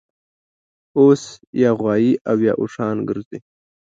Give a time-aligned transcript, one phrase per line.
[0.97, 1.23] اوس
[1.61, 3.39] یا غوایي اویا اوښان ګرځي